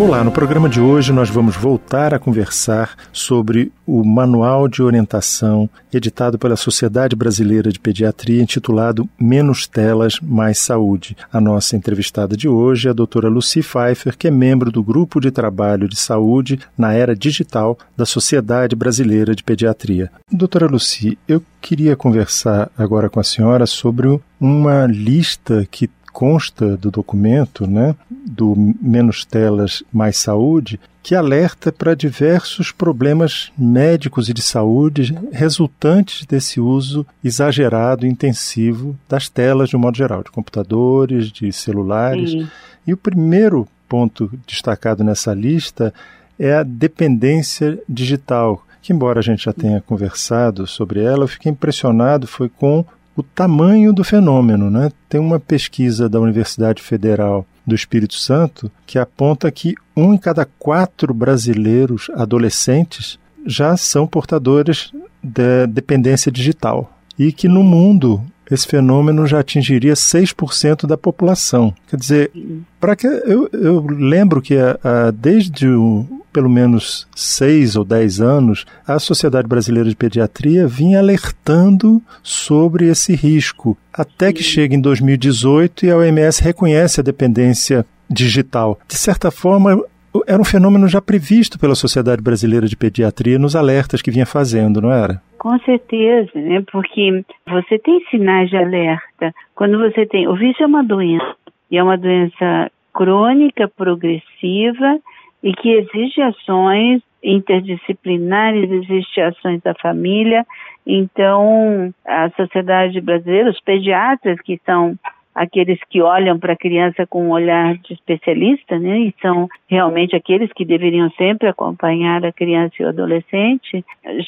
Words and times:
Olá, 0.00 0.24
no 0.24 0.32
programa 0.32 0.66
de 0.66 0.80
hoje 0.80 1.12
nós 1.12 1.28
vamos 1.28 1.54
voltar 1.56 2.14
a 2.14 2.18
conversar 2.18 2.96
sobre 3.12 3.70
o 3.86 4.02
Manual 4.02 4.66
de 4.66 4.82
Orientação 4.82 5.68
editado 5.92 6.38
pela 6.38 6.56
Sociedade 6.56 7.14
Brasileira 7.14 7.70
de 7.70 7.78
Pediatria 7.78 8.42
intitulado 8.42 9.06
Menos 9.20 9.66
Telas, 9.66 10.18
Mais 10.22 10.58
Saúde. 10.58 11.14
A 11.30 11.38
nossa 11.38 11.76
entrevistada 11.76 12.34
de 12.34 12.48
hoje 12.48 12.88
é 12.88 12.92
a 12.92 12.94
doutora 12.94 13.28
Lucy 13.28 13.60
Pfeiffer, 13.60 14.16
que 14.16 14.28
é 14.28 14.30
membro 14.30 14.72
do 14.72 14.82
Grupo 14.82 15.20
de 15.20 15.30
Trabalho 15.30 15.86
de 15.86 15.96
Saúde 15.96 16.58
na 16.78 16.94
Era 16.94 17.14
Digital 17.14 17.78
da 17.94 18.06
Sociedade 18.06 18.74
Brasileira 18.74 19.34
de 19.34 19.44
Pediatria. 19.44 20.10
Doutora 20.32 20.66
Lucy, 20.66 21.18
eu 21.28 21.42
queria 21.60 21.94
conversar 21.94 22.70
agora 22.78 23.10
com 23.10 23.20
a 23.20 23.24
senhora 23.24 23.66
sobre 23.66 24.18
uma 24.40 24.86
lista 24.86 25.68
que 25.70 25.90
consta 26.12 26.76
do 26.76 26.90
documento, 26.90 27.66
né, 27.66 27.94
do 28.10 28.54
Menos 28.80 29.24
Telas 29.24 29.82
Mais 29.92 30.16
Saúde, 30.16 30.78
que 31.02 31.14
alerta 31.14 31.72
para 31.72 31.94
diversos 31.94 32.70
problemas 32.70 33.50
médicos 33.56 34.28
e 34.28 34.34
de 34.34 34.42
saúde 34.42 35.18
resultantes 35.32 36.26
desse 36.26 36.60
uso 36.60 37.06
exagerado 37.24 38.04
e 38.04 38.08
intensivo 38.08 38.96
das 39.08 39.28
telas 39.28 39.70
de 39.70 39.76
um 39.76 39.80
modo 39.80 39.96
geral, 39.96 40.22
de 40.22 40.30
computadores, 40.30 41.32
de 41.32 41.50
celulares. 41.52 42.32
Sim. 42.32 42.48
E 42.86 42.92
o 42.92 42.96
primeiro 42.96 43.66
ponto 43.88 44.30
destacado 44.46 45.02
nessa 45.02 45.32
lista 45.32 45.92
é 46.38 46.54
a 46.54 46.62
dependência 46.62 47.78
digital, 47.88 48.64
que 48.82 48.92
embora 48.92 49.20
a 49.20 49.22
gente 49.22 49.44
já 49.44 49.52
tenha 49.52 49.80
conversado 49.80 50.66
sobre 50.66 51.02
ela, 51.02 51.24
eu 51.24 51.28
fiquei 51.28 51.50
impressionado 51.50 52.26
foi 52.26 52.48
com 52.48 52.84
o 53.16 53.22
tamanho 53.22 53.92
do 53.92 54.04
fenômeno. 54.04 54.70
Né? 54.70 54.90
Tem 55.08 55.20
uma 55.20 55.40
pesquisa 55.40 56.08
da 56.08 56.20
Universidade 56.20 56.82
Federal 56.82 57.46
do 57.66 57.74
Espírito 57.74 58.14
Santo 58.14 58.70
que 58.86 58.98
aponta 58.98 59.50
que 59.50 59.74
um 59.96 60.14
em 60.14 60.18
cada 60.18 60.44
quatro 60.58 61.12
brasileiros 61.12 62.10
adolescentes 62.14 63.18
já 63.46 63.76
são 63.76 64.06
portadores 64.06 64.92
de 65.22 65.66
dependência 65.66 66.30
digital 66.30 66.90
e 67.18 67.32
que 67.32 67.48
no 67.48 67.62
mundo 67.62 68.22
esse 68.50 68.66
fenômeno 68.66 69.26
já 69.26 69.38
atingiria 69.38 69.94
6% 69.94 70.86
da 70.86 70.96
população. 70.96 71.72
Quer 71.88 71.96
dizer, 71.96 72.32
para 72.80 72.96
que 72.96 73.06
eu, 73.06 73.48
eu 73.52 73.86
lembro 73.86 74.42
que 74.42 74.56
a, 74.56 74.78
a, 74.82 75.10
desde 75.12 75.68
o, 75.68 76.04
pelo 76.32 76.48
menos 76.48 77.08
seis 77.14 77.76
ou 77.76 77.84
dez 77.84 78.20
anos, 78.20 78.64
a 78.86 78.98
Sociedade 78.98 79.48
Brasileira 79.48 79.88
de 79.88 79.96
Pediatria 79.96 80.66
vinha 80.66 80.98
alertando 80.98 82.00
sobre 82.22 82.86
esse 82.86 83.14
risco, 83.14 83.76
até 83.92 84.32
que 84.32 84.42
chega 84.42 84.74
em 84.74 84.80
2018 84.80 85.86
e 85.86 85.90
a 85.90 85.96
OMS 85.96 86.42
reconhece 86.42 87.00
a 87.00 87.04
dependência 87.04 87.84
digital. 88.08 88.78
De 88.88 88.96
certa 88.96 89.30
forma, 89.30 89.82
era 90.26 90.40
um 90.40 90.44
fenômeno 90.44 90.88
já 90.88 91.00
previsto 91.00 91.58
pela 91.58 91.74
Sociedade 91.74 92.22
Brasileira 92.22 92.66
de 92.66 92.76
Pediatria 92.76 93.38
nos 93.38 93.54
alertas 93.54 94.02
que 94.02 94.10
vinha 94.10 94.26
fazendo, 94.26 94.80
não 94.80 94.92
era? 94.92 95.22
Com 95.38 95.58
certeza, 95.60 96.30
né? 96.34 96.62
Porque 96.70 97.24
você 97.48 97.78
tem 97.78 98.00
sinais 98.10 98.50
de 98.50 98.56
alerta. 98.56 99.32
Quando 99.54 99.78
você 99.78 100.04
tem. 100.06 100.28
O 100.28 100.34
vício 100.34 100.62
é 100.62 100.66
uma 100.66 100.82
doença, 100.82 101.36
e 101.70 101.78
é 101.78 101.82
uma 101.82 101.96
doença 101.96 102.70
crônica, 102.92 103.68
progressiva, 103.68 104.98
e 105.42 105.52
que 105.52 105.70
exige 105.70 106.20
ações 106.22 107.02
interdisciplinares, 107.22 108.70
exige 108.70 109.20
ações 109.20 109.60
da 109.62 109.74
família. 109.74 110.46
Então, 110.86 111.92
a 112.06 112.30
sociedade 112.30 113.00
brasileira, 113.00 113.50
os 113.50 113.60
pediatras 113.60 114.40
que 114.40 114.60
são 114.64 114.98
aqueles 115.40 115.78
que 115.88 116.02
olham 116.02 116.38
para 116.38 116.52
a 116.52 116.56
criança 116.56 117.06
com 117.06 117.24
um 117.24 117.30
olhar 117.30 117.74
de 117.78 117.94
especialista, 117.94 118.78
né, 118.78 118.98
e 118.98 119.14
são 119.22 119.48
realmente 119.66 120.14
aqueles 120.14 120.52
que 120.52 120.66
deveriam 120.66 121.10
sempre 121.12 121.48
acompanhar 121.48 122.22
a 122.26 122.32
criança 122.32 122.74
e 122.78 122.84
o 122.84 122.88
adolescente, 122.90 123.82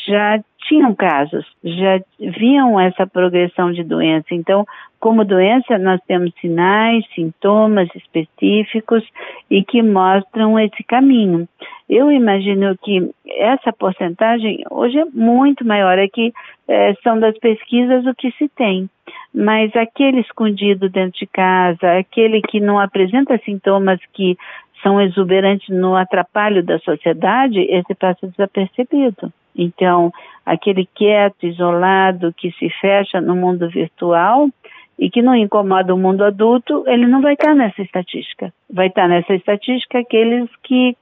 já 0.06 0.40
tinham 0.66 0.94
casos, 0.94 1.44
já 1.62 2.00
viam 2.18 2.80
essa 2.80 3.06
progressão 3.06 3.72
de 3.72 3.84
doença. 3.84 4.28
Então, 4.30 4.64
como 4.98 5.22
doença, 5.22 5.76
nós 5.78 6.00
temos 6.06 6.32
sinais, 6.40 7.04
sintomas 7.14 7.88
específicos 7.94 9.04
e 9.50 9.62
que 9.62 9.82
mostram 9.82 10.58
esse 10.58 10.82
caminho. 10.84 11.46
Eu 11.90 12.10
imagino 12.10 12.74
que 12.82 13.10
essa 13.28 13.70
porcentagem 13.70 14.64
hoje 14.70 14.98
é 14.98 15.04
muito 15.04 15.62
maior, 15.66 15.98
é 15.98 16.08
que 16.08 16.32
é, 16.66 16.94
são 17.02 17.20
das 17.20 17.36
pesquisas 17.38 18.06
o 18.06 18.14
que 18.14 18.30
se 18.32 18.48
tem. 18.48 18.88
Mas 19.34 19.74
aquele 19.74 20.20
escondido 20.20 20.88
dentro 20.88 21.18
de 21.18 21.26
casa, 21.26 21.98
aquele 21.98 22.42
que 22.42 22.60
não 22.60 22.78
apresenta 22.78 23.40
sintomas 23.44 23.98
que 24.12 24.36
são 24.82 25.00
exuberantes 25.00 25.68
no 25.68 25.96
atrapalho 25.96 26.62
da 26.62 26.78
sociedade, 26.80 27.60
esse 27.60 27.94
passa 27.94 28.26
desapercebido. 28.26 29.32
Então, 29.56 30.12
aquele 30.44 30.86
quieto, 30.94 31.46
isolado, 31.46 32.34
que 32.36 32.50
se 32.52 32.68
fecha 32.80 33.20
no 33.20 33.36
mundo 33.36 33.68
virtual 33.68 34.48
e 34.98 35.10
que 35.10 35.22
não 35.22 35.34
incomoda 35.34 35.94
o 35.94 35.98
mundo 35.98 36.24
adulto, 36.24 36.84
ele 36.86 37.06
não 37.06 37.20
vai 37.20 37.34
estar 37.34 37.54
nessa 37.54 37.82
estatística. 37.82 38.52
Vai 38.70 38.88
estar 38.88 39.08
nessa 39.08 39.34
estatística 39.34 39.98
aqueles 39.98 40.48
que 40.62 40.96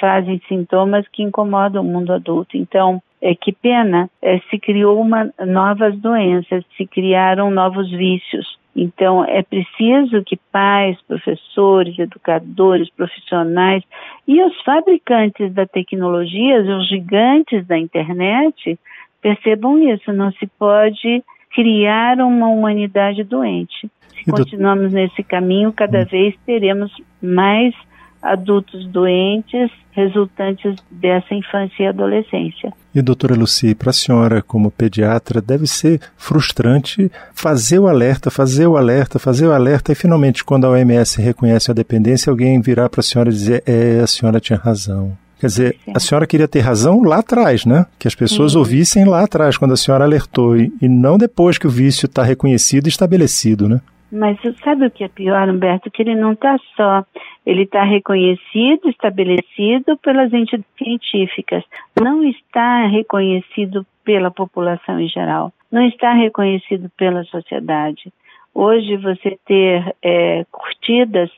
fazem 0.00 0.40
sintomas 0.48 1.06
que 1.08 1.22
incomodam 1.22 1.82
o 1.82 1.86
mundo 1.86 2.12
adulto. 2.12 2.56
Então, 2.56 3.02
é 3.22 3.34
que 3.34 3.52
pena, 3.52 4.08
é, 4.22 4.38
se 4.50 4.58
criou 4.58 5.00
uma, 5.00 5.30
novas 5.46 5.96
doenças, 5.98 6.64
se 6.76 6.86
criaram 6.86 7.50
novos 7.50 7.90
vícios. 7.90 8.58
Então, 8.74 9.24
é 9.24 9.42
preciso 9.42 10.22
que 10.24 10.38
pais, 10.52 10.96
professores, 11.06 11.98
educadores, 11.98 12.88
profissionais 12.90 13.82
e 14.26 14.42
os 14.42 14.58
fabricantes 14.62 15.52
da 15.52 15.66
tecnologia, 15.66 16.62
os 16.62 16.88
gigantes 16.88 17.66
da 17.66 17.76
internet, 17.76 18.78
percebam 19.20 19.78
isso. 19.78 20.12
Não 20.12 20.32
se 20.32 20.46
pode 20.58 21.22
criar 21.52 22.18
uma 22.20 22.48
humanidade 22.48 23.24
doente. 23.24 23.90
Se 24.08 24.30
continuamos 24.30 24.92
nesse 24.92 25.22
caminho, 25.22 25.72
cada 25.72 26.02
hum. 26.02 26.06
vez 26.06 26.34
teremos 26.46 26.92
mais 27.20 27.74
adultos 28.22 28.86
doentes 28.86 29.70
resultantes 29.92 30.76
dessa 30.90 31.34
infância 31.34 31.82
e 31.82 31.86
adolescência. 31.86 32.72
E 32.94 33.02
doutora 33.02 33.34
Luci, 33.34 33.74
para 33.74 33.90
a 33.90 33.92
senhora 33.92 34.42
como 34.42 34.70
pediatra, 34.70 35.40
deve 35.40 35.66
ser 35.66 36.00
frustrante 36.16 37.10
fazer 37.32 37.78
o 37.78 37.88
alerta, 37.88 38.30
fazer 38.30 38.66
o 38.66 38.76
alerta, 38.76 39.18
fazer 39.18 39.46
o 39.46 39.52
alerta 39.52 39.92
e 39.92 39.94
finalmente 39.94 40.44
quando 40.44 40.66
a 40.66 40.70
OMS 40.70 41.20
reconhece 41.20 41.70
a 41.70 41.74
dependência, 41.74 42.30
alguém 42.30 42.60
virar 42.60 42.88
para 42.88 43.00
a 43.00 43.04
senhora 43.04 43.30
e 43.30 43.32
dizer, 43.32 43.62
é, 43.66 44.00
a 44.00 44.06
senhora 44.06 44.40
tinha 44.40 44.58
razão. 44.58 45.16
Quer 45.40 45.46
dizer, 45.46 45.76
a 45.94 45.98
senhora 45.98 46.26
queria 46.26 46.46
ter 46.46 46.60
razão 46.60 47.02
lá 47.02 47.20
atrás, 47.20 47.64
né? 47.64 47.86
Que 47.98 48.06
as 48.06 48.14
pessoas 48.14 48.52
Sim. 48.52 48.58
ouvissem 48.58 49.04
lá 49.06 49.24
atrás, 49.24 49.56
quando 49.56 49.72
a 49.72 49.76
senhora 49.76 50.04
alertou, 50.04 50.54
e, 50.54 50.70
e 50.82 50.86
não 50.86 51.16
depois 51.16 51.56
que 51.56 51.66
o 51.66 51.70
vício 51.70 52.04
está 52.04 52.22
reconhecido 52.22 52.86
e 52.86 52.90
estabelecido, 52.90 53.66
né? 53.66 53.80
Mas 54.10 54.38
sabe 54.64 54.86
o 54.86 54.90
que 54.90 55.04
é 55.04 55.08
pior, 55.08 55.48
Humberto? 55.48 55.90
Que 55.90 56.02
ele 56.02 56.16
não 56.16 56.32
está 56.32 56.56
só, 56.76 57.04
ele 57.46 57.62
está 57.62 57.84
reconhecido, 57.84 58.88
estabelecido 58.88 59.96
pelas 59.98 60.32
entidades 60.32 60.66
científicas, 60.76 61.64
não 62.00 62.24
está 62.24 62.86
reconhecido 62.86 63.86
pela 64.04 64.30
população 64.30 64.98
em 64.98 65.08
geral, 65.08 65.52
não 65.70 65.86
está 65.86 66.12
reconhecido 66.12 66.90
pela 66.96 67.22
sociedade. 67.24 68.12
Hoje 68.52 68.96
você 68.96 69.38
ter 69.46 69.94
é, 70.02 70.44
curtidas, 70.50 71.30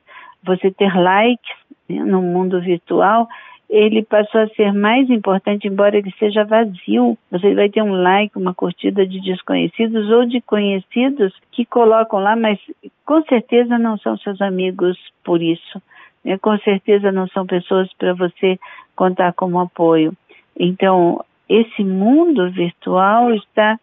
você 0.42 0.70
ter 0.70 0.94
likes 0.96 1.54
né, 1.88 2.02
no 2.02 2.22
mundo 2.22 2.60
virtual 2.60 3.28
ele 3.72 4.02
passou 4.02 4.42
a 4.42 4.48
ser 4.48 4.70
mais 4.70 5.08
importante, 5.08 5.66
embora 5.66 5.96
ele 5.96 6.12
seja 6.18 6.44
vazio. 6.44 7.16
Você 7.30 7.54
vai 7.54 7.70
ter 7.70 7.82
um 7.82 7.94
like, 7.94 8.36
uma 8.36 8.52
curtida 8.52 9.06
de 9.06 9.18
desconhecidos 9.18 10.10
ou 10.10 10.26
de 10.26 10.42
conhecidos 10.42 11.32
que 11.50 11.64
colocam 11.64 12.20
lá, 12.20 12.36
mas 12.36 12.58
com 13.06 13.22
certeza 13.22 13.78
não 13.78 13.96
são 13.96 14.18
seus 14.18 14.42
amigos 14.42 14.98
por 15.24 15.40
isso. 15.40 15.80
Né? 16.22 16.36
Com 16.36 16.58
certeza 16.58 17.10
não 17.10 17.26
são 17.28 17.46
pessoas 17.46 17.90
para 17.94 18.12
você 18.12 18.60
contar 18.94 19.32
como 19.32 19.58
apoio. 19.58 20.12
Então, 20.54 21.24
esse 21.48 21.82
mundo 21.82 22.50
virtual 22.50 23.32
está 23.32 23.80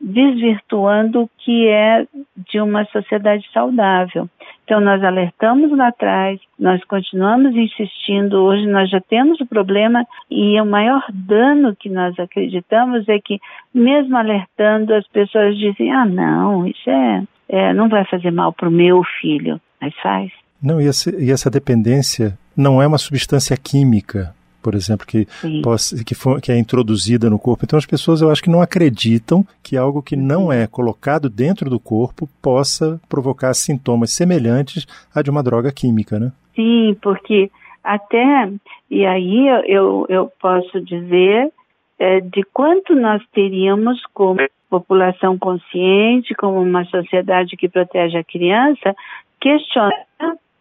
desvirtuando 0.00 1.22
o 1.22 1.30
que 1.38 1.68
é 1.68 2.06
de 2.50 2.60
uma 2.60 2.84
sociedade 2.86 3.44
saudável. 3.52 4.28
Então, 4.64 4.80
nós 4.80 5.02
alertamos 5.02 5.76
lá 5.76 5.88
atrás, 5.88 6.40
nós 6.58 6.82
continuamos 6.84 7.54
insistindo, 7.56 8.36
hoje 8.36 8.66
nós 8.66 8.88
já 8.88 9.00
temos 9.00 9.40
o 9.40 9.46
problema 9.46 10.06
e 10.30 10.60
o 10.60 10.64
maior 10.64 11.04
dano 11.12 11.74
que 11.74 11.88
nós 11.88 12.18
acreditamos 12.18 13.08
é 13.08 13.18
que, 13.18 13.40
mesmo 13.74 14.16
alertando, 14.16 14.94
as 14.94 15.06
pessoas 15.08 15.58
dizem: 15.58 15.92
ah, 15.92 16.06
não, 16.06 16.66
isso 16.66 16.88
é, 16.88 17.22
é 17.48 17.74
não 17.74 17.88
vai 17.88 18.04
fazer 18.04 18.30
mal 18.30 18.52
para 18.52 18.68
o 18.68 18.72
meu 18.72 19.02
filho, 19.20 19.60
mas 19.80 19.92
faz. 20.00 20.30
Não, 20.62 20.80
e 20.80 20.86
essa, 20.86 21.10
e 21.20 21.30
essa 21.30 21.50
dependência 21.50 22.38
não 22.56 22.80
é 22.80 22.86
uma 22.86 22.98
substância 22.98 23.56
química, 23.56 24.34
por 24.62 24.74
exemplo, 24.74 25.06
que, 25.06 25.26
possa, 25.62 26.04
que, 26.04 26.14
for, 26.14 26.40
que 26.40 26.52
é 26.52 26.58
introduzida 26.58 27.28
no 27.30 27.38
corpo. 27.38 27.64
Então 27.64 27.78
as 27.78 27.86
pessoas 27.86 28.20
eu 28.20 28.30
acho 28.30 28.42
que 28.42 28.50
não 28.50 28.62
acreditam 28.62 29.44
que 29.62 29.76
algo 29.76 30.02
que 30.02 30.16
não 30.16 30.52
é 30.52 30.66
colocado 30.66 31.28
dentro 31.28 31.68
do 31.68 31.80
corpo 31.80 32.28
possa 32.42 33.00
provocar 33.08 33.54
sintomas 33.54 34.12
semelhantes 34.12 34.86
a 35.14 35.22
de 35.22 35.30
uma 35.30 35.42
droga 35.42 35.72
química, 35.72 36.18
né? 36.18 36.32
Sim, 36.54 36.96
porque 37.02 37.50
até, 37.82 38.50
e 38.90 39.04
aí 39.06 39.48
eu, 39.66 40.06
eu 40.08 40.30
posso 40.40 40.80
dizer 40.80 41.50
é, 41.98 42.20
de 42.20 42.42
quanto 42.52 42.94
nós 42.94 43.22
teríamos 43.32 44.00
como 44.14 44.40
população 44.70 45.36
consciente, 45.36 46.34
como 46.34 46.60
uma 46.60 46.84
sociedade 46.84 47.56
que 47.56 47.68
protege 47.68 48.16
a 48.16 48.24
criança, 48.24 48.94
questionar 49.40 50.06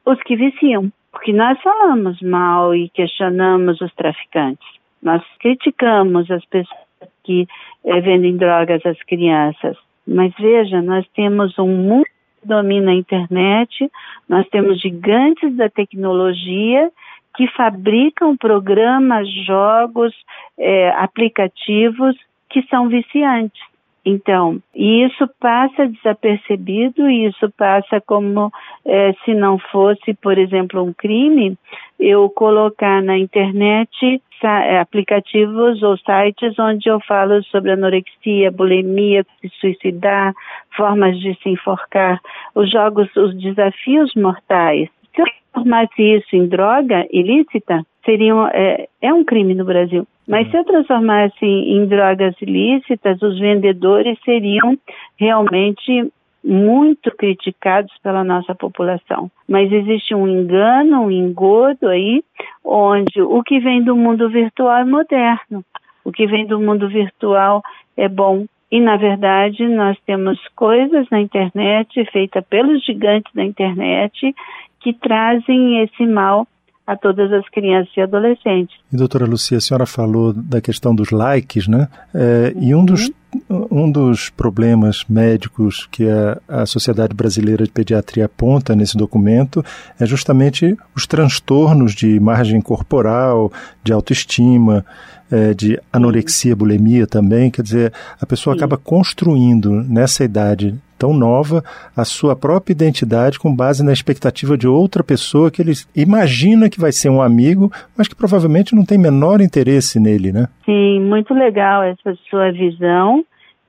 os 0.06 0.22
que 0.24 0.36
viciam. 0.36 0.92
Porque 1.12 1.34
nós 1.34 1.60
falamos 1.62 2.22
mal 2.22 2.74
e 2.76 2.90
questionamos 2.90 3.82
os 3.82 3.94
traficantes. 3.96 4.68
Nós 5.02 5.24
criticamos 5.40 6.30
as 6.30 6.44
pessoas 6.46 6.80
que 7.24 7.48
é, 7.86 8.02
vendem 8.02 8.38
drogas 8.38 8.86
às 8.86 9.02
crianças. 9.04 9.78
Mas 10.06 10.34
veja, 10.40 10.82
nós 10.82 11.06
temos 11.16 11.58
um 11.58 11.68
mundo 11.68 12.06
que 12.42 12.48
domina 12.48 12.92
a 12.92 12.96
internet, 12.96 13.90
nós 14.28 14.48
temos 14.50 14.82
gigantes 14.82 15.56
da 15.56 15.70
tecnologia 15.70 16.92
que 17.36 17.48
fabricam 17.50 18.36
programas, 18.36 19.30
jogos, 19.46 20.14
é, 20.58 20.90
aplicativos 20.92 22.18
que 22.50 22.64
são 22.64 22.90
viciantes. 22.90 23.62
Então, 24.10 24.60
isso 24.74 25.30
passa 25.40 25.88
desapercebido, 25.88 27.08
isso 27.08 27.48
passa 27.56 28.02
como 28.02 28.52
é, 28.84 29.14
se 29.24 29.36
não 29.36 29.60
fosse, 29.60 30.16
por 30.16 30.36
exemplo, 30.36 30.82
um 30.82 30.92
crime, 30.92 31.56
eu 32.00 32.28
colocar 32.32 33.04
na 33.04 33.16
internet 33.20 34.20
é, 34.42 34.80
aplicativos 34.80 35.84
ou 35.84 35.96
sites 35.98 36.58
onde 36.58 36.90
eu 36.90 37.00
falo 37.02 37.44
sobre 37.44 37.72
anorexia, 37.72 38.50
bulimia, 38.50 39.24
se 39.42 39.50
suicidar, 39.60 40.34
formas 40.76 41.20
de 41.20 41.38
se 41.44 41.50
enforcar, 41.50 42.20
os 42.56 42.72
jogos, 42.72 43.16
os 43.16 43.38
desafios 43.40 44.16
mortais. 44.16 44.90
Se 45.16 45.22
eu 45.22 45.26
transformasse 45.52 46.02
isso 46.02 46.36
em 46.36 46.48
droga 46.48 47.06
ilícita, 47.12 47.86
seria, 48.06 48.34
é, 48.54 48.88
é 49.02 49.14
um 49.14 49.24
crime 49.24 49.54
no 49.54 49.66
Brasil. 49.66 50.08
Mas 50.28 50.50
se 50.52 50.58
eu 50.58 50.64
transformasse 50.64 51.46
em 51.46 51.86
drogas 51.88 52.36
ilícitas, 52.42 53.22
os 53.22 53.40
vendedores 53.40 54.18
seriam 54.24 54.78
realmente 55.18 56.12
muito 56.44 57.12
criticados 57.18 57.92
pela 58.02 58.24
nossa 58.24 58.56
população. 58.56 59.30
Mas 59.48 59.72
existe 59.72 60.16
um 60.16 60.28
engano, 60.28 61.02
um 61.02 61.12
engodo 61.12 61.88
aí, 61.88 62.24
onde 62.64 63.22
o 63.22 63.44
que 63.44 63.60
vem 63.60 63.84
do 63.84 63.96
mundo 63.96 64.30
virtual 64.30 64.78
é 64.78 64.86
moderno, 64.86 65.66
o 66.04 66.12
que 66.12 66.26
vem 66.28 66.46
do 66.46 66.60
mundo 66.60 66.88
virtual 66.88 67.62
é 67.98 68.08
bom. 68.08 68.46
E, 68.72 68.80
na 68.80 68.98
verdade, 68.98 69.68
nós 69.68 69.98
temos 70.06 70.40
coisas 70.56 71.08
na 71.10 71.20
internet, 71.20 72.06
feitas 72.12 72.44
pelos 72.50 72.86
gigantes 72.86 73.34
da 73.34 73.44
internet, 73.44 74.36
que 74.80 74.94
trazem 74.94 75.84
esse 75.84 76.06
mal 76.06 76.48
a 76.86 76.96
todas 76.96 77.32
as 77.32 77.48
crianças 77.50 77.92
e 77.96 78.02
adolescentes. 78.02 78.76
E 78.92 78.98
doutora 78.98 79.26
Lucia, 79.26 79.58
a 79.58 79.62
senhora 79.62 79.86
falou 79.86 80.34
da 80.34 80.60
questão 80.60 80.96
dos 80.96 81.12
likes, 81.12 81.68
né? 81.68 81.88
É, 82.16 82.52
e 82.60 82.74
um 82.74 82.84
dos, 82.84 83.12
um 83.50 83.92
dos 83.92 84.30
problemas 84.30 85.06
médicos 85.08 85.88
que 85.92 86.08
a, 86.10 86.40
a 86.48 86.66
Sociedade 86.66 87.16
Brasileira 87.16 87.64
de 87.64 87.72
Pediatria 87.72 88.26
aponta 88.26 88.76
nesse 88.76 88.98
documento 88.98 89.64
é 90.00 90.06
justamente 90.06 90.76
os 90.96 91.06
transtornos 91.06 91.94
de 91.94 92.10
imagem 92.10 92.60
corporal, 92.62 93.52
de 93.84 93.94
autoestima, 93.94 94.86
é, 95.32 95.54
de 95.54 95.80
anorexia, 95.94 96.56
bulimia 96.56 97.06
também. 97.06 97.52
Quer 97.52 97.62
dizer, 97.62 97.94
a 98.20 98.26
pessoa 98.26 98.56
acaba 98.56 98.78
construindo 98.78 99.84
nessa 99.84 100.24
idade 100.24 100.76
tão 101.00 101.14
nova 101.14 101.64
a 101.96 102.04
sua 102.04 102.36
própria 102.36 102.74
identidade 102.74 103.40
com 103.40 103.56
base 103.56 103.84
na 103.84 103.94
expectativa 103.94 104.58
de 104.58 104.68
outra 104.68 105.02
pessoa 105.02 105.50
que 105.50 105.62
ele 105.62 105.72
imagina 105.96 106.70
que 106.70 106.80
vai 106.80 106.92
ser 106.92 107.10
um 107.10 107.22
amigo, 107.22 107.72
mas 107.98 108.08
que 108.08 108.16
provavelmente 108.16 108.76
não 108.76 108.84
tem 108.84 108.98
menor 108.98 109.40
interesse 109.40 109.98
nele, 110.00 110.34
né? 110.34 110.48
Sim, 110.66 111.00
muito 111.00 111.34
legal 111.34 111.84
essa 111.84 112.14
sua 112.30 112.52
visão. 112.52 113.19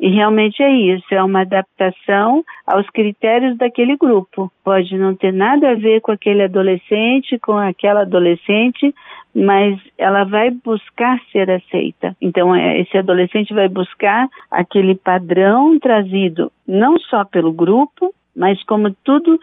E 0.00 0.08
realmente 0.08 0.62
é 0.62 0.70
isso, 0.70 1.04
é 1.10 1.22
uma 1.22 1.42
adaptação 1.42 2.42
aos 2.66 2.88
critérios 2.88 3.58
daquele 3.58 3.98
grupo. 3.98 4.50
Pode 4.64 4.96
não 4.96 5.14
ter 5.14 5.30
nada 5.30 5.72
a 5.72 5.74
ver 5.74 6.00
com 6.00 6.10
aquele 6.10 6.44
adolescente, 6.44 7.38
com 7.38 7.58
aquela 7.58 8.00
adolescente, 8.00 8.94
mas 9.34 9.78
ela 9.98 10.24
vai 10.24 10.50
buscar 10.50 11.20
ser 11.30 11.50
aceita. 11.50 12.16
Então, 12.18 12.56
é, 12.56 12.80
esse 12.80 12.96
adolescente 12.96 13.52
vai 13.52 13.68
buscar 13.68 14.26
aquele 14.50 14.94
padrão 14.94 15.78
trazido 15.78 16.50
não 16.66 16.98
só 16.98 17.22
pelo 17.26 17.52
grupo, 17.52 18.14
mas 18.34 18.62
como 18.64 18.96
tudo 19.04 19.38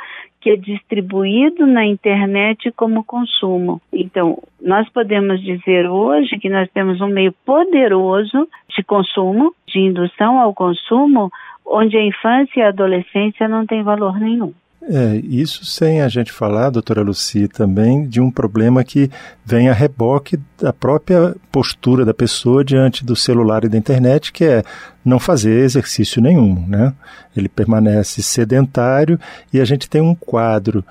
que 0.47 0.51
é 0.51 0.55
distribuído 0.55 1.67
na 1.67 1.85
internet 1.85 2.71
como 2.71 3.03
consumo. 3.03 3.81
Então, 3.91 4.41
nós 4.61 4.87
podemos 4.89 5.41
dizer 5.41 5.89
hoje 5.89 6.39
que 6.39 6.49
nós 6.49 6.69
temos 6.71 7.01
um 7.01 7.07
meio 7.07 7.33
poderoso 7.45 8.47
de 8.69 8.81
consumo, 8.81 9.53
de 9.67 9.79
indução 9.79 10.39
ao 10.39 10.53
consumo, 10.53 11.29
onde 11.65 11.97
a 11.97 12.05
infância 12.05 12.61
e 12.61 12.63
a 12.63 12.69
adolescência 12.69 13.45
não 13.49 13.65
têm 13.65 13.83
valor 13.83 14.17
nenhum. 14.17 14.53
É, 14.89 15.17
isso 15.17 15.65
sem 15.65 16.01
a 16.01 16.07
gente 16.07 16.31
falar, 16.31 16.69
doutora 16.69 17.01
Luci, 17.01 17.49
também 17.49 18.07
de 18.07 18.21
um 18.21 18.31
problema 18.31 18.85
que 18.85 19.11
vem 19.45 19.67
a 19.67 19.73
reboque 19.73 20.39
da 20.57 20.71
própria 20.71 21.35
postura 21.51 22.05
da 22.05 22.13
pessoa 22.13 22.63
diante 22.63 23.03
do 23.03 23.13
celular 23.13 23.65
e 23.65 23.69
da 23.69 23.77
internet, 23.77 24.31
que 24.31 24.45
é 24.45 24.63
não 25.03 25.19
fazer 25.19 25.59
exercício 25.59 26.21
nenhum, 26.21 26.65
né? 26.67 26.93
Ele 27.35 27.49
permanece 27.49 28.23
sedentário 28.23 29.19
e 29.51 29.59
a 29.59 29.65
gente 29.65 29.89
tem 29.89 30.01
um 30.01 30.15
quadro 30.15 30.85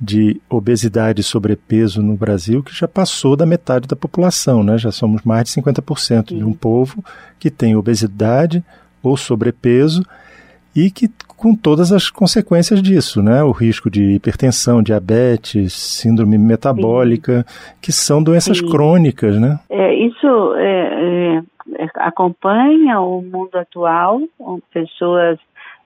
de 0.00 0.40
obesidade 0.48 1.20
e 1.20 1.24
sobrepeso 1.24 2.02
no 2.02 2.16
Brasil 2.16 2.62
que 2.62 2.74
já 2.74 2.88
passou 2.88 3.36
da 3.36 3.44
metade 3.44 3.86
da 3.86 3.94
população, 3.94 4.64
né? 4.64 4.78
Já 4.78 4.90
somos 4.90 5.22
mais 5.22 5.44
de 5.44 5.60
50% 5.60 6.30
Sim. 6.30 6.38
de 6.38 6.44
um 6.44 6.54
povo 6.54 7.04
que 7.38 7.50
tem 7.50 7.76
obesidade 7.76 8.64
ou 9.02 9.14
sobrepeso 9.14 10.02
e 10.74 10.90
que 10.90 11.08
com 11.36 11.56
todas 11.56 11.90
as 11.92 12.08
consequências 12.08 12.80
disso, 12.80 13.20
né? 13.20 13.42
O 13.42 13.50
risco 13.50 13.90
de 13.90 14.12
hipertensão, 14.12 14.82
diabetes, 14.82 15.72
síndrome 15.72 16.38
metabólica, 16.38 17.44
Sim. 17.46 17.74
que 17.82 17.92
são 17.92 18.22
doenças 18.22 18.58
Sim. 18.58 18.70
crônicas, 18.70 19.40
né? 19.40 19.58
É, 19.68 19.92
isso 19.94 20.54
é, 20.56 21.42
é, 21.78 21.88
acompanha 21.96 23.00
o 23.00 23.22
mundo 23.22 23.56
atual, 23.56 24.20
pessoas 24.72 25.38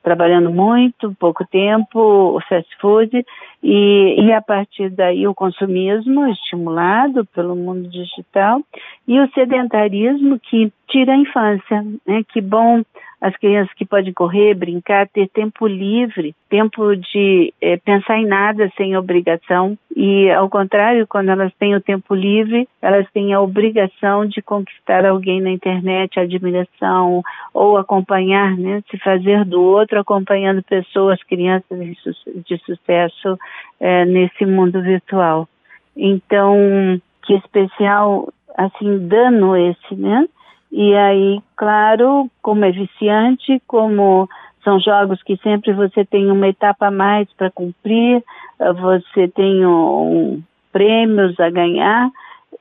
trabalhando 0.02 0.52
muito, 0.52 1.16
pouco 1.18 1.44
tempo, 1.44 1.98
o 1.98 2.40
fast 2.48 2.70
food, 2.80 3.24
e, 3.60 4.14
e 4.20 4.32
a 4.32 4.40
partir 4.40 4.90
daí 4.90 5.26
o 5.26 5.34
consumismo 5.34 6.28
estimulado 6.28 7.26
pelo 7.34 7.56
mundo 7.56 7.88
digital 7.88 8.60
e 9.08 9.18
o 9.18 9.28
sedentarismo 9.32 10.38
que 10.38 10.70
tira 10.88 11.12
a 11.12 11.16
infância, 11.16 11.84
né? 12.06 12.22
Que 12.28 12.40
bom 12.40 12.82
as 13.20 13.34
crianças 13.36 13.72
que 13.74 13.86
podem 13.86 14.12
correr, 14.12 14.54
brincar, 14.54 15.08
ter 15.08 15.28
tempo 15.28 15.66
livre, 15.66 16.34
tempo 16.50 16.94
de 16.94 17.52
é, 17.60 17.76
pensar 17.78 18.18
em 18.18 18.26
nada 18.26 18.70
sem 18.76 18.96
obrigação. 18.96 19.76
E, 19.94 20.30
ao 20.30 20.50
contrário, 20.50 21.06
quando 21.06 21.30
elas 21.30 21.52
têm 21.58 21.74
o 21.74 21.80
tempo 21.80 22.14
livre, 22.14 22.68
elas 22.82 23.10
têm 23.12 23.32
a 23.32 23.40
obrigação 23.40 24.26
de 24.26 24.42
conquistar 24.42 25.06
alguém 25.06 25.40
na 25.40 25.50
internet, 25.50 26.20
admiração, 26.20 27.22
ou 27.54 27.78
acompanhar, 27.78 28.54
né, 28.56 28.82
se 28.90 28.98
fazer 28.98 29.44
do 29.46 29.62
outro, 29.62 29.98
acompanhando 29.98 30.62
pessoas, 30.62 31.22
crianças 31.22 31.78
de, 31.78 31.94
su 31.94 32.10
de 32.46 32.58
sucesso 32.58 33.38
é, 33.80 34.04
nesse 34.04 34.44
mundo 34.44 34.82
virtual. 34.82 35.48
Então, 35.96 37.00
que 37.22 37.32
especial, 37.34 38.28
assim, 38.56 39.08
dano 39.08 39.56
esse, 39.56 39.94
né? 39.94 40.26
E 40.70 40.94
aí, 40.94 41.40
claro, 41.56 42.30
como 42.42 42.64
é 42.64 42.70
viciante, 42.70 43.62
como 43.66 44.28
são 44.62 44.80
jogos 44.80 45.22
que 45.22 45.36
sempre 45.38 45.72
você 45.72 46.04
tem 46.04 46.30
uma 46.30 46.48
etapa 46.48 46.88
a 46.88 46.90
mais 46.90 47.32
para 47.34 47.50
cumprir, 47.50 48.22
você 48.58 49.28
tem 49.28 49.64
um, 49.64 50.42
prêmios 50.72 51.38
a 51.38 51.48
ganhar, 51.48 52.10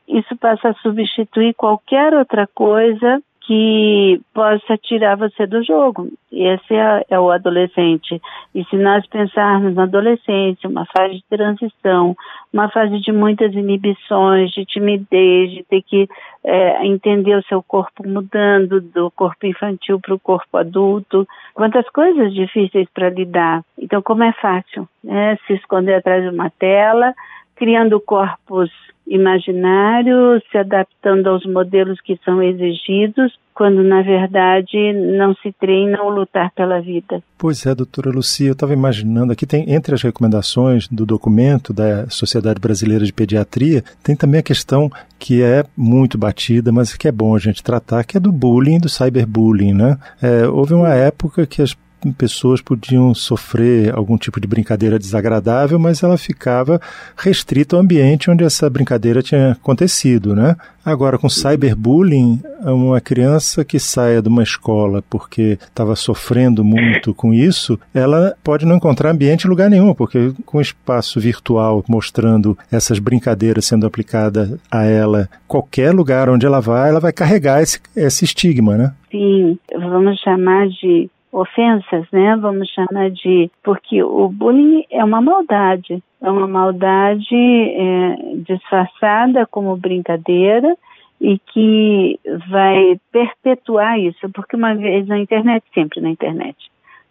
isso 0.07 0.35
passa 0.37 0.69
a 0.69 0.73
substituir 0.75 1.53
qualquer 1.55 2.13
outra 2.13 2.47
coisa 2.47 3.21
que 3.45 4.19
possa 4.33 4.77
tirar 4.77 5.15
você 5.15 5.45
do 5.45 5.63
jogo. 5.63 6.07
Esse 6.31 6.73
é, 6.73 7.05
é, 7.09 7.19
o 7.19 7.29
adolescente. 7.29 8.19
E 8.53 8.63
se 8.65 8.75
nós 8.75 9.05
pensarmos 9.07 9.75
na 9.75 9.83
adolescência, 9.83 10.67
uma 10.67 10.85
fase 10.85 11.15
de 11.15 11.23
transição, 11.29 12.15
uma 12.51 12.69
fase 12.69 12.99
de 12.99 13.11
muitas 13.11 13.53
inibições, 13.53 14.51
de 14.51 14.65
timidez, 14.65 15.51
de 15.51 15.63
ter 15.63 15.83
que 15.83 16.09
é, 16.43 16.85
entender 16.87 17.35
o 17.35 17.43
seu 17.43 17.61
corpo 17.61 18.07
mudando 18.07 18.81
do 18.81 19.11
corpo 19.11 19.45
infantil 19.45 19.99
para 19.99 20.15
o 20.15 20.19
corpo 20.19 20.57
adulto, 20.57 21.27
quantas 21.53 21.87
coisas 21.89 22.33
difíceis 22.33 22.87
para 22.93 23.09
lidar. 23.09 23.63
Então, 23.77 24.01
como 24.01 24.23
é 24.23 24.33
fácil 24.33 24.87
né? 25.03 25.37
se 25.45 25.53
esconder 25.53 25.95
atrás 25.95 26.23
de 26.23 26.29
uma 26.29 26.49
tela, 26.49 27.13
criando 27.55 27.99
corpos 27.99 28.69
imaginários, 29.07 30.41
se 30.51 30.57
adaptando 30.57 31.27
aos 31.27 31.45
modelos 31.45 31.99
que 32.01 32.19
são 32.25 32.41
exigidos, 32.41 33.33
quando 33.53 33.83
na 33.83 34.01
verdade 34.01 34.93
não 35.17 35.33
se 35.35 35.51
treina 35.53 36.01
ou 36.01 36.09
lutar 36.09 36.51
pela 36.51 36.81
vida. 36.81 37.23
Pois 37.37 37.65
é, 37.65 37.73
doutora 37.73 38.09
Lucia, 38.09 38.47
eu 38.47 38.53
estava 38.53 38.73
imaginando 38.73 39.31
aqui 39.31 39.45
tem 39.45 39.71
entre 39.71 39.93
as 39.93 40.01
recomendações 40.01 40.87
do 40.87 41.05
documento 41.05 41.71
da 41.71 42.09
Sociedade 42.09 42.59
Brasileira 42.59 43.05
de 43.05 43.13
Pediatria, 43.13 43.83
tem 44.03 44.15
também 44.15 44.39
a 44.39 44.43
questão 44.43 44.89
que 45.19 45.41
é 45.41 45.63
muito 45.77 46.17
batida, 46.17 46.71
mas 46.71 46.95
que 46.95 47.07
é 47.07 47.11
bom 47.11 47.35
a 47.35 47.39
gente 47.39 47.63
tratar, 47.63 48.03
que 48.03 48.17
é 48.17 48.19
do 48.19 48.31
bullying, 48.31 48.79
do 48.79 48.89
cyberbullying, 48.89 49.73
né? 49.73 49.97
É, 50.21 50.47
houve 50.47 50.73
uma 50.73 50.93
época 50.93 51.45
que 51.45 51.61
as 51.61 51.75
pessoas 52.11 52.61
podiam 52.61 53.13
sofrer 53.13 53.93
algum 53.93 54.17
tipo 54.17 54.39
de 54.39 54.47
brincadeira 54.47 54.99
desagradável, 54.99 55.79
mas 55.79 56.03
ela 56.03 56.17
ficava 56.17 56.79
restrita 57.17 57.75
ao 57.75 57.81
ambiente 57.81 58.29
onde 58.29 58.43
essa 58.43 58.69
brincadeira 58.69 59.21
tinha 59.21 59.51
acontecido, 59.51 60.35
né? 60.35 60.55
Agora, 60.85 61.17
com 61.17 61.27
cyberbullying, 61.27 62.39
uma 62.61 63.01
criança 63.01 63.65
que 63.65 63.79
saia 63.79 64.21
de 64.21 64.29
uma 64.29 64.43
escola 64.43 65.03
porque 65.09 65.57
estava 65.59 65.95
sofrendo 65.95 66.63
muito 66.63 67.11
com 67.11 67.33
isso, 67.33 67.79
ela 67.91 68.35
pode 68.43 68.67
não 68.67 68.75
encontrar 68.75 69.09
ambiente 69.09 69.45
em 69.45 69.49
lugar 69.49 69.67
nenhum, 69.67 69.95
porque 69.95 70.31
com 70.45 70.59
o 70.59 70.61
espaço 70.61 71.19
virtual 71.19 71.83
mostrando 71.89 72.55
essas 72.71 72.99
brincadeiras 72.99 73.65
sendo 73.65 73.87
aplicadas 73.87 74.59
a 74.69 74.83
ela, 74.83 75.27
qualquer 75.47 75.91
lugar 75.91 76.29
onde 76.29 76.45
ela 76.45 76.59
vai, 76.59 76.89
ela 76.89 76.99
vai 76.99 77.11
carregar 77.11 77.63
esse, 77.63 77.79
esse 77.95 78.23
estigma, 78.23 78.77
né? 78.77 78.93
Sim, 79.09 79.57
vamos 79.73 80.19
chamar 80.19 80.67
de 80.67 81.09
ofensas, 81.35 82.09
né? 82.11 82.35
Vamos 82.37 82.69
chamar 82.69 83.11
de. 83.11 83.51
Porque 83.61 84.01
o 84.01 84.29
bullying 84.29 84.85
é 84.89 85.03
uma 85.03 85.21
maldade, 85.21 86.01
é 86.21 86.31
uma 86.31 86.47
maldade 86.47 87.35
é, 87.35 88.15
disfarçada 88.47 89.45
como 89.45 89.75
brincadeira 89.75 90.75
e 91.19 91.37
que 91.39 92.19
vai 92.49 92.99
perpetuar 93.11 93.99
isso, 93.99 94.29
porque 94.33 94.55
uma 94.55 94.75
vez 94.75 95.07
na 95.07 95.17
internet, 95.17 95.63
sempre 95.73 96.01
na 96.01 96.09
internet, 96.09 96.55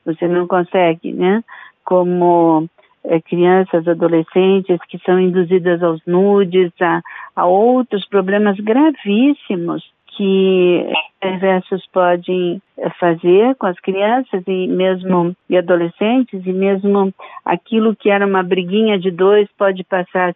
você 0.05 0.27
não 0.27 0.47
consegue, 0.47 1.13
né? 1.13 1.45
Como 1.85 2.67
é, 3.05 3.21
crianças, 3.21 3.87
adolescentes 3.87 4.79
que 4.89 4.99
são 5.05 5.21
induzidas 5.21 5.83
aos 5.83 6.01
nudes, 6.07 6.73
a, 6.81 7.03
a 7.37 7.47
outros 7.47 8.09
problemas 8.09 8.59
gravíssimos 8.59 9.94
que 10.17 10.87
perversos 11.21 11.87
podem 11.93 12.61
fazer 12.99 13.55
com 13.57 13.67
as 13.67 13.79
crianças 13.81 14.43
e 14.47 14.67
mesmo 14.67 15.35
e 15.49 15.57
adolescentes 15.57 16.45
e 16.45 16.53
mesmo 16.53 17.13
aquilo 17.45 17.97
que 17.97 18.11
era 18.11 18.27
uma 18.27 18.43
briguinha 18.43 18.99
de 18.99 19.11
dois 19.11 19.49
pode 19.57 19.83
passar 19.85 20.35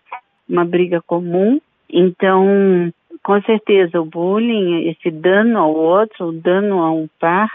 uma 0.48 0.64
briga 0.64 1.02
comum. 1.02 1.60
Então, 1.90 2.92
com 3.22 3.42
certeza, 3.42 4.00
o 4.00 4.04
bullying, 4.04 4.88
esse 4.88 5.10
dano 5.10 5.58
ao 5.58 5.74
outro, 5.74 6.28
o 6.28 6.32
dano 6.32 6.82
a 6.82 6.90
um 6.90 7.08
par, 7.20 7.50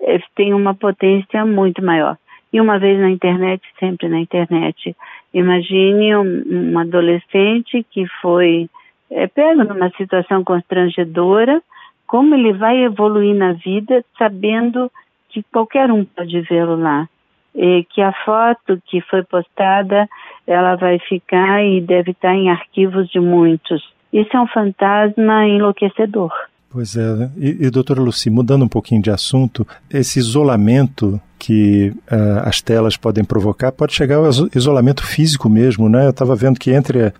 eh, 0.00 0.20
tem 0.36 0.54
uma 0.54 0.74
potência 0.74 1.44
muito 1.44 1.84
maior. 1.84 2.16
E 2.52 2.60
uma 2.60 2.78
vez 2.78 2.98
na 2.98 3.10
internet, 3.10 3.62
sempre 3.78 4.08
na 4.08 4.20
internet. 4.20 4.96
Imagine 5.34 6.16
um, 6.16 6.72
um 6.72 6.78
adolescente 6.78 7.84
que 7.90 8.06
foi 8.22 8.68
é, 9.10 9.26
pego 9.26 9.64
numa 9.64 9.90
situação 9.90 10.44
constrangedora, 10.44 11.62
como 12.06 12.34
ele 12.34 12.52
vai 12.52 12.84
evoluir 12.84 13.34
na 13.34 13.52
vida 13.52 14.04
sabendo 14.18 14.90
que 15.28 15.42
qualquer 15.52 15.90
um 15.90 16.04
pode 16.04 16.40
vê-lo 16.42 16.76
lá. 16.76 17.08
E 17.54 17.84
que 17.90 18.00
a 18.00 18.12
foto 18.24 18.80
que 18.86 19.00
foi 19.00 19.22
postada, 19.24 20.08
ela 20.46 20.76
vai 20.76 20.98
ficar 21.00 21.64
e 21.64 21.80
deve 21.80 22.12
estar 22.12 22.34
em 22.34 22.50
arquivos 22.50 23.08
de 23.08 23.18
muitos. 23.18 23.82
Isso 24.12 24.36
é 24.36 24.40
um 24.40 24.46
fantasma 24.46 25.46
enlouquecedor. 25.46 26.30
Pois 26.70 26.96
é. 26.96 27.30
E, 27.36 27.66
e 27.66 27.70
doutora 27.70 28.00
Luci, 28.00 28.30
mudando 28.30 28.64
um 28.64 28.68
pouquinho 28.68 29.02
de 29.02 29.10
assunto, 29.10 29.66
esse 29.90 30.18
isolamento 30.18 31.20
que 31.38 31.92
uh, 32.10 32.40
as 32.44 32.60
telas 32.60 32.96
podem 32.96 33.24
provocar 33.24 33.70
pode 33.70 33.94
chegar 33.94 34.16
ao 34.16 34.30
isolamento 34.54 35.06
físico 35.06 35.48
mesmo, 35.48 35.88
né? 35.88 36.06
Eu 36.06 36.10
estava 36.10 36.34
vendo 36.34 36.58
que 36.58 36.70
entre 36.72 37.06
uh, 37.06 37.12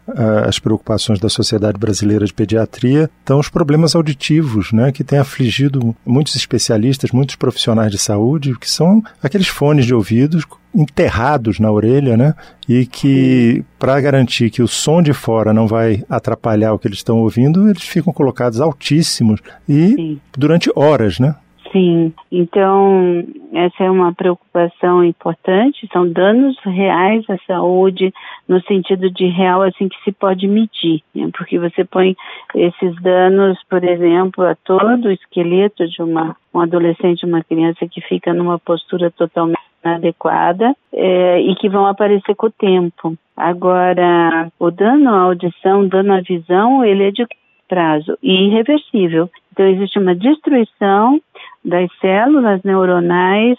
as 0.46 0.58
preocupações 0.58 1.20
da 1.20 1.28
Sociedade 1.28 1.78
Brasileira 1.78 2.26
de 2.26 2.34
Pediatria 2.34 3.08
estão 3.20 3.38
os 3.38 3.48
problemas 3.48 3.94
auditivos, 3.94 4.72
né? 4.72 4.90
Que 4.90 5.04
tem 5.04 5.18
afligido 5.18 5.94
muitos 6.04 6.34
especialistas, 6.34 7.12
muitos 7.12 7.36
profissionais 7.36 7.92
de 7.92 7.98
saúde, 7.98 8.58
que 8.58 8.68
são 8.68 9.02
aqueles 9.22 9.48
fones 9.48 9.86
de 9.86 9.94
ouvidos 9.94 10.44
enterrados 10.74 11.58
na 11.58 11.70
orelha, 11.70 12.16
né? 12.16 12.34
E 12.68 12.84
que, 12.86 13.64
para 13.78 14.00
garantir 14.00 14.50
que 14.50 14.62
o 14.62 14.68
som 14.68 15.00
de 15.00 15.12
fora 15.12 15.52
não 15.52 15.66
vai 15.66 16.04
atrapalhar 16.08 16.72
o 16.72 16.78
que 16.78 16.86
eles 16.86 16.98
estão 16.98 17.18
ouvindo, 17.18 17.68
eles 17.68 17.82
ficam 17.82 18.12
colocados 18.12 18.60
altíssimos 18.60 19.40
e 19.68 19.94
Sim. 19.94 20.20
durante 20.36 20.70
horas, 20.74 21.18
né? 21.18 21.34
Sim, 21.72 22.14
então 22.32 23.24
essa 23.52 23.84
é 23.84 23.90
uma 23.90 24.14
preocupação 24.14 25.04
importante, 25.04 25.88
são 25.92 26.10
danos 26.10 26.58
reais 26.64 27.24
à 27.28 27.36
saúde, 27.46 28.12
no 28.48 28.60
sentido 28.62 29.10
de 29.10 29.26
real, 29.26 29.62
assim, 29.62 29.88
que 29.88 30.02
se 30.02 30.12
pode 30.12 30.46
medir, 30.48 31.02
né? 31.14 31.28
porque 31.36 31.58
você 31.58 31.84
põe 31.84 32.16
esses 32.54 32.94
danos, 33.02 33.58
por 33.68 33.84
exemplo, 33.84 34.44
a 34.44 34.54
todo 34.54 35.06
o 35.06 35.12
esqueleto 35.12 35.86
de 35.86 36.02
uma, 36.02 36.34
um 36.54 36.60
adolescente, 36.60 37.26
uma 37.26 37.44
criança 37.44 37.86
que 37.86 38.00
fica 38.00 38.32
numa 38.32 38.58
postura 38.58 39.10
totalmente 39.10 39.60
inadequada 39.84 40.74
é, 40.92 41.40
e 41.40 41.54
que 41.56 41.68
vão 41.68 41.86
aparecer 41.86 42.34
com 42.34 42.46
o 42.46 42.52
tempo. 42.52 43.14
Agora, 43.36 44.50
o 44.58 44.70
dano 44.70 45.10
à 45.10 45.20
audição, 45.20 45.86
dano 45.86 46.14
à 46.14 46.20
visão, 46.20 46.84
ele 46.84 47.04
é 47.04 47.10
de 47.10 47.26
prazo 47.68 48.18
e 48.22 48.46
irreversível. 48.46 49.30
Então, 49.52 49.66
existe 49.66 49.98
uma 49.98 50.14
destruição 50.14 51.20
das 51.64 51.90
células 52.00 52.62
neuronais 52.62 53.58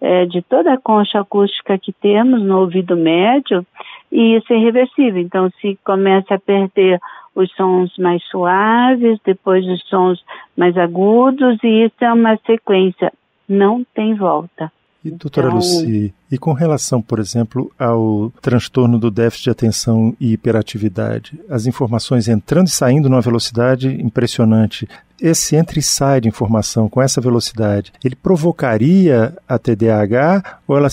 é, 0.00 0.24
de 0.24 0.40
toda 0.42 0.72
a 0.72 0.78
concha 0.78 1.20
acústica 1.20 1.78
que 1.78 1.92
temos 1.92 2.42
no 2.42 2.60
ouvido 2.60 2.96
médio 2.96 3.66
e 4.10 4.36
isso 4.36 4.52
é 4.52 4.56
irreversível. 4.56 5.20
Então, 5.20 5.50
se 5.60 5.78
começa 5.84 6.34
a 6.34 6.38
perder 6.38 6.98
os 7.34 7.50
sons 7.54 7.96
mais 7.98 8.22
suaves, 8.24 9.20
depois 9.24 9.66
os 9.66 9.82
sons 9.88 10.24
mais 10.56 10.76
agudos, 10.76 11.58
e 11.62 11.84
isso 11.84 11.96
é 12.00 12.12
uma 12.12 12.36
sequência, 12.44 13.12
não 13.48 13.84
tem 13.94 14.14
volta. 14.14 14.72
E, 15.04 15.10
doutora 15.10 15.46
então, 15.46 15.56
Luci, 15.56 16.12
e 16.30 16.38
com 16.38 16.52
relação, 16.52 17.00
por 17.00 17.18
exemplo, 17.18 17.72
ao 17.78 18.30
transtorno 18.42 18.98
do 18.98 19.10
déficit 19.10 19.44
de 19.44 19.50
atenção 19.50 20.14
e 20.20 20.32
hiperatividade, 20.32 21.40
as 21.48 21.66
informações 21.66 22.28
entrando 22.28 22.66
e 22.66 22.70
saindo 22.70 23.08
numa 23.08 23.22
velocidade 23.22 23.88
impressionante, 23.88 24.86
esse 25.18 25.56
entra 25.56 25.78
e 25.78 25.82
sai 25.82 26.20
de 26.20 26.28
informação 26.28 26.88
com 26.88 27.00
essa 27.00 27.20
velocidade, 27.20 27.92
ele 28.04 28.14
provocaria 28.14 29.34
a 29.48 29.58
TDAH 29.58 30.60
ou 30.66 30.76
ela 30.76 30.88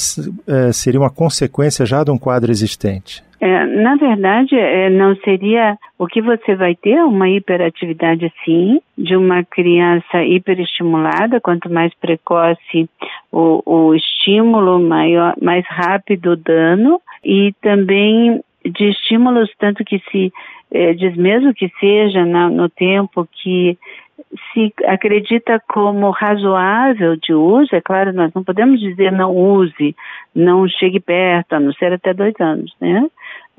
é, 0.48 0.72
seria 0.72 1.00
uma 1.00 1.10
consequência 1.10 1.86
já 1.86 2.04
de 2.04 2.12
um 2.12 2.18
quadro 2.18 2.52
existente? 2.52 3.27
É, 3.40 3.66
na 3.66 3.96
verdade, 3.96 4.56
é, 4.56 4.90
não 4.90 5.16
seria 5.18 5.78
o 5.98 6.08
que 6.08 6.22
você 6.22 6.56
vai 6.56 6.74
ter 6.76 7.04
uma 7.04 7.30
hiperatividade 7.30 8.34
sim, 8.44 8.82
de 8.98 9.16
uma 9.16 9.44
criança 9.44 10.24
hiperestimulada, 10.24 11.40
quanto 11.40 11.72
mais 11.72 11.94
precoce 11.96 12.90
o, 13.32 13.62
o 13.64 13.94
estímulo, 13.94 14.80
maior, 14.80 15.36
mais 15.40 15.66
rápido 15.68 16.32
o 16.32 16.36
dano, 16.36 17.00
e 17.24 17.54
também 17.62 18.42
de 18.66 18.90
estímulos, 18.90 19.52
tanto 19.60 19.86
que 19.86 20.00
se 20.12 20.34
é, 20.72 20.94
diz 20.94 21.16
mesmo 21.16 21.54
que 21.54 21.72
seja 21.80 22.26
na, 22.26 22.50
no 22.50 22.68
tempo 22.70 23.28
que 23.32 23.78
se 24.54 24.74
acredita 24.86 25.62
como 25.68 26.10
razoável 26.10 27.16
de 27.16 27.34
uso, 27.34 27.76
é 27.76 27.82
claro, 27.82 28.12
nós 28.14 28.34
não 28.34 28.44
podemos 28.44 28.80
dizer 28.80 29.12
não 29.12 29.36
use, 29.36 29.96
não 30.34 30.68
chegue 30.68 31.00
perto, 31.00 31.54
a 31.54 31.60
não 31.60 31.72
ser 31.74 31.94
até 31.94 32.14
dois 32.14 32.34
anos, 32.40 32.76
né? 32.80 33.08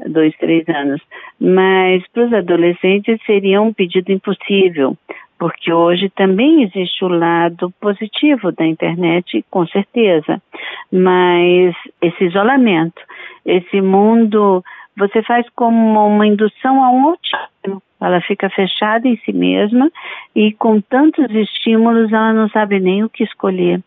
Dois, 0.06 0.36
três 0.36 0.68
anos. 0.68 1.00
Mas 1.40 2.06
para 2.08 2.26
os 2.26 2.32
adolescentes 2.32 3.20
seria 3.24 3.60
um 3.62 3.72
pedido 3.72 4.12
impossível, 4.12 4.96
porque 5.38 5.72
hoje 5.72 6.08
também 6.10 6.64
existe 6.64 7.04
o 7.04 7.08
lado 7.08 7.72
positivo 7.80 8.52
da 8.52 8.66
internet, 8.66 9.44
com 9.50 9.66
certeza, 9.66 10.42
mas 10.90 11.74
esse 12.02 12.24
isolamento, 12.24 13.00
esse 13.46 13.80
mundo, 13.80 14.64
você 14.96 15.22
faz 15.22 15.48
como 15.50 16.06
uma 16.06 16.26
indução 16.26 16.82
a 16.84 16.90
um 16.90 17.08
autismo 17.08 17.82
ela 18.00 18.20
fica 18.20 18.48
fechada 18.50 19.08
em 19.08 19.16
si 19.18 19.32
mesma 19.32 19.90
e 20.34 20.52
com 20.52 20.80
tantos 20.80 21.30
estímulos 21.30 22.12
ela 22.12 22.32
não 22.32 22.48
sabe 22.48 22.78
nem 22.78 23.04
o 23.04 23.08
que 23.08 23.24
escolher. 23.24 23.80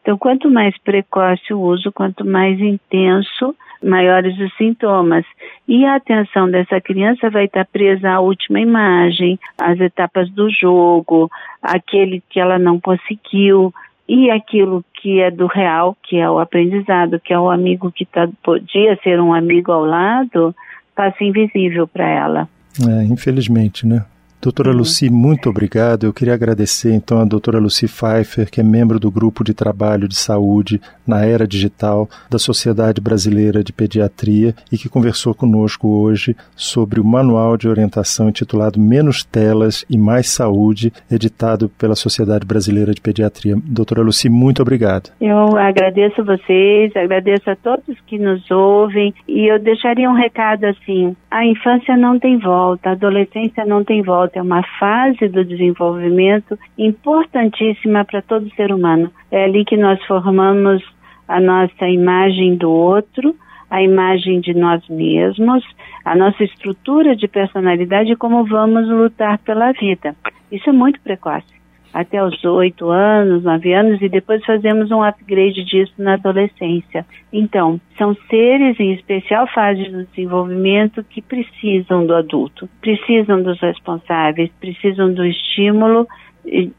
Então, 0.00 0.16
quanto 0.16 0.50
mais 0.50 0.76
precoce 0.78 1.52
o 1.52 1.60
uso, 1.60 1.92
quanto 1.92 2.24
mais 2.24 2.58
intenso, 2.60 3.54
maiores 3.82 4.38
os 4.38 4.56
sintomas. 4.56 5.24
E 5.66 5.84
a 5.84 5.96
atenção 5.96 6.50
dessa 6.50 6.80
criança 6.80 7.28
vai 7.28 7.44
estar 7.44 7.66
presa 7.66 8.12
à 8.12 8.20
última 8.20 8.60
imagem, 8.60 9.38
às 9.58 9.78
etapas 9.78 10.30
do 10.30 10.48
jogo, 10.50 11.30
aquele 11.62 12.22
que 12.30 12.40
ela 12.40 12.58
não 12.58 12.80
conseguiu, 12.80 13.72
e 14.08 14.30
aquilo 14.30 14.82
que 14.94 15.20
é 15.20 15.30
do 15.30 15.46
real, 15.46 15.94
que 16.02 16.16
é 16.16 16.28
o 16.28 16.38
aprendizado, 16.38 17.20
que 17.20 17.32
é 17.32 17.38
o 17.38 17.50
amigo 17.50 17.92
que 17.92 18.06
tá, 18.06 18.26
podia 18.42 18.96
ser 19.02 19.20
um 19.20 19.34
amigo 19.34 19.70
ao 19.70 19.84
lado, 19.84 20.54
passa 20.96 21.22
invisível 21.22 21.86
para 21.86 22.08
ela. 22.08 22.48
É, 22.86 23.04
infelizmente, 23.04 23.86
né? 23.86 24.04
Doutora 24.40 24.70
uhum. 24.70 24.76
Luci, 24.76 25.10
muito 25.10 25.50
obrigado. 25.50 26.04
Eu 26.04 26.12
queria 26.12 26.34
agradecer 26.34 26.94
então 26.94 27.20
a 27.20 27.24
doutora 27.24 27.58
Luci 27.58 27.88
Pfeiffer, 27.88 28.48
que 28.48 28.60
é 28.60 28.64
membro 28.64 29.00
do 29.00 29.10
Grupo 29.10 29.42
de 29.42 29.52
Trabalho 29.52 30.06
de 30.06 30.14
Saúde 30.14 30.80
na 31.04 31.24
Era 31.24 31.44
Digital 31.44 32.08
da 32.30 32.38
Sociedade 32.38 33.00
Brasileira 33.00 33.64
de 33.64 33.72
Pediatria 33.72 34.54
e 34.70 34.78
que 34.78 34.88
conversou 34.88 35.34
conosco 35.34 35.88
hoje 35.88 36.36
sobre 36.54 37.00
o 37.00 37.04
manual 37.04 37.56
de 37.56 37.68
orientação 37.68 38.28
intitulado 38.28 38.78
Menos 38.78 39.24
Telas 39.24 39.84
e 39.90 39.98
Mais 39.98 40.28
Saúde, 40.28 40.92
editado 41.10 41.68
pela 41.70 41.96
Sociedade 41.96 42.46
Brasileira 42.46 42.94
de 42.94 43.00
Pediatria. 43.00 43.56
Doutora 43.64 44.02
Luci, 44.02 44.28
muito 44.28 44.62
obrigado. 44.62 45.10
Eu 45.20 45.56
agradeço 45.56 46.20
a 46.20 46.24
vocês, 46.24 46.94
agradeço 46.94 47.50
a 47.50 47.56
todos 47.56 47.98
que 48.06 48.16
nos 48.16 48.48
ouvem 48.52 49.12
e 49.26 49.50
eu 49.50 49.58
deixaria 49.58 50.08
um 50.08 50.14
recado 50.14 50.64
assim: 50.64 51.16
a 51.28 51.44
infância 51.44 51.96
não 51.96 52.20
tem 52.20 52.38
volta, 52.38 52.90
a 52.90 52.92
adolescência 52.92 53.64
não 53.64 53.82
tem 53.82 54.00
volta 54.00 54.27
é 54.34 54.42
uma 54.42 54.62
fase 54.78 55.28
do 55.28 55.44
desenvolvimento 55.44 56.58
importantíssima 56.76 58.04
para 58.04 58.22
todo 58.22 58.54
ser 58.54 58.72
humano. 58.72 59.10
É 59.30 59.44
ali 59.44 59.64
que 59.64 59.76
nós 59.76 60.02
formamos 60.06 60.82
a 61.26 61.40
nossa 61.40 61.88
imagem 61.88 62.56
do 62.56 62.70
outro, 62.70 63.34
a 63.70 63.82
imagem 63.82 64.40
de 64.40 64.54
nós 64.54 64.86
mesmos, 64.88 65.64
a 66.04 66.16
nossa 66.16 66.42
estrutura 66.42 67.14
de 67.14 67.28
personalidade 67.28 68.12
e 68.12 68.16
como 68.16 68.44
vamos 68.44 68.88
lutar 68.88 69.38
pela 69.38 69.72
vida. 69.72 70.14
Isso 70.50 70.70
é 70.70 70.72
muito 70.72 71.00
precoce 71.00 71.57
até 71.92 72.22
os 72.22 72.44
oito 72.44 72.88
anos, 72.90 73.44
nove 73.44 73.72
anos, 73.72 74.00
e 74.00 74.08
depois 74.08 74.44
fazemos 74.44 74.90
um 74.90 75.02
upgrade 75.02 75.64
disso 75.64 75.92
na 75.98 76.14
adolescência. 76.14 77.06
Então, 77.32 77.80
são 77.96 78.14
seres 78.28 78.78
em 78.78 78.92
especial 78.92 79.46
fase 79.48 79.84
do 79.90 80.04
desenvolvimento 80.04 81.02
que 81.04 81.22
precisam 81.22 82.06
do 82.06 82.14
adulto, 82.14 82.68
precisam 82.80 83.42
dos 83.42 83.60
responsáveis, 83.60 84.50
precisam 84.60 85.12
do 85.12 85.24
estímulo 85.24 86.06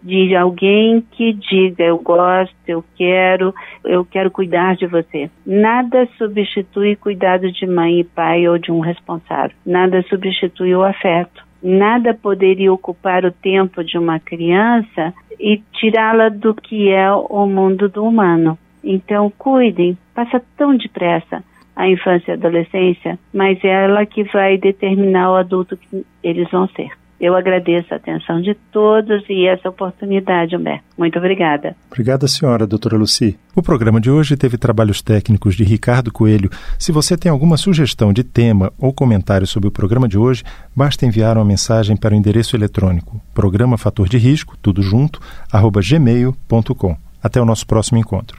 de 0.04 0.36
alguém 0.36 1.01
que 1.12 1.34
diga 1.34 1.84
eu 1.84 2.00
gosto, 2.00 2.56
eu 2.68 2.84
quero, 2.96 3.54
eu 3.84 4.04
quero 4.04 4.32
cuidar 4.32 4.75
de 4.75 4.88
você. 4.88 5.30
Nada 5.46 6.08
substitui 6.18 6.96
cuidado 6.96 7.51
de 7.51 7.68
mãe 7.68 8.00
e 8.00 8.04
pai 8.04 8.48
ou 8.48 8.58
de 8.58 8.72
um 8.72 8.80
responsável. 8.80 9.56
Nada 9.66 10.01
substitui 10.04 10.74
o 10.75 10.84
afeto 10.84 11.49
nada 11.62 12.13
poderia 12.13 12.72
ocupar 12.72 13.25
o 13.25 13.32
tempo 13.32 13.84
de 13.84 13.98
uma 13.98 14.20
criança 14.20 15.13
e 15.39 15.62
tirá-la 15.74 16.30
do 16.30 16.54
que 16.54 16.89
é 16.89 17.12
o 17.12 17.46
mundo 17.46 17.89
do 17.89 18.04
humano. 18.04 18.58
Então, 18.84 19.32
cuidem, 19.38 19.98
passa 20.13 20.42
tão 20.58 20.75
depressa 20.75 21.44
a 21.75 21.88
infância 21.88 22.32
e 22.32 22.34
a 22.34 22.36
adolescência, 22.36 23.20
mas 23.34 23.63
é 23.63 23.86
ela 23.86 24.06
que 24.06 24.24
vai 24.24 24.58
determinar 24.58 25.32
o 25.32 25.36
adulto 25.36 25.78
que 25.78 26.06
eles 26.22 26.50
vão 26.51 26.68
ser. 26.70 26.92
Eu 27.20 27.36
agradeço 27.36 27.94
a 27.94 27.98
atenção 27.98 28.42
de 28.42 28.56
todos 28.72 29.24
e 29.30 29.48
essa 29.48 29.70
oportunidade, 29.70 30.56
Humberto. 30.56 30.84
Muito 30.98 31.18
obrigada. 31.20 31.76
Obrigada, 31.92 32.28
senhora, 32.28 32.66
doutora 32.66 32.96
Luci. 32.96 33.38
O 33.56 33.62
programa 33.62 34.00
de 34.00 34.10
hoje 34.10 34.38
teve 34.38 34.58
trabalhos 34.58 35.02
técnicos 35.02 35.56
de 35.56 35.64
Ricardo 35.64 36.12
Coelho. 36.12 36.50
Se 36.78 36.92
você 36.92 37.18
tem 37.18 37.32
alguma 37.32 37.58
sugestão 37.58 38.14
de 38.14 38.24
tema 38.24 38.72
ou 38.78 38.94
comentário 38.94 39.46
sobre 39.46 39.68
o 39.68 39.72
programa 39.72 40.08
de 40.08 40.18
hoje, 40.18 40.44
basta 40.76 41.06
enviar 41.06 41.38
uma 41.38 41.46
mensagem 41.46 41.98
para 41.98 42.14
o 42.14 42.18
endereço 42.18 42.56
eletrônico 42.56 43.20
programa 43.40 43.78
fator 43.78 44.10
de 44.10 44.18
risco, 44.18 44.58
tudo 44.62 44.82
junto, 44.82 45.22
arroba 45.50 45.80
gmail.com. 45.82 46.98
Até 47.24 47.42
o 47.42 47.46
nosso 47.46 47.66
próximo 47.66 47.98
encontro. 47.98 48.38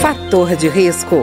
Fator 0.00 0.54
de 0.54 0.68
risco. 0.68 1.22